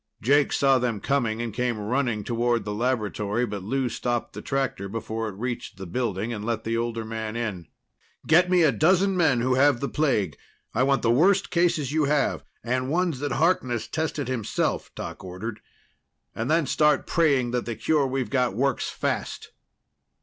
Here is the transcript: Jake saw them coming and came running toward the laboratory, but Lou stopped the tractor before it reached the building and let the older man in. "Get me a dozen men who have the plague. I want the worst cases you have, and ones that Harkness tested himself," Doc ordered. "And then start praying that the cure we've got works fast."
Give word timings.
Jake 0.19 0.51
saw 0.51 0.79
them 0.79 0.99
coming 0.99 1.43
and 1.43 1.53
came 1.53 1.77
running 1.77 2.23
toward 2.23 2.65
the 2.65 2.73
laboratory, 2.73 3.45
but 3.45 3.61
Lou 3.61 3.87
stopped 3.87 4.33
the 4.33 4.41
tractor 4.41 4.89
before 4.89 5.29
it 5.29 5.35
reached 5.35 5.77
the 5.77 5.85
building 5.85 6.33
and 6.33 6.43
let 6.43 6.63
the 6.63 6.75
older 6.75 7.05
man 7.05 7.35
in. 7.35 7.67
"Get 8.25 8.49
me 8.49 8.63
a 8.63 8.71
dozen 8.71 9.15
men 9.15 9.41
who 9.41 9.53
have 9.53 9.79
the 9.79 9.87
plague. 9.87 10.37
I 10.73 10.81
want 10.81 11.03
the 11.03 11.11
worst 11.11 11.51
cases 11.51 11.91
you 11.91 12.05
have, 12.05 12.43
and 12.63 12.89
ones 12.89 13.19
that 13.19 13.33
Harkness 13.33 13.87
tested 13.87 14.27
himself," 14.27 14.89
Doc 14.95 15.23
ordered. 15.23 15.59
"And 16.33 16.49
then 16.49 16.65
start 16.65 17.05
praying 17.05 17.51
that 17.51 17.67
the 17.67 17.75
cure 17.75 18.07
we've 18.07 18.31
got 18.31 18.55
works 18.55 18.89
fast." 18.89 19.51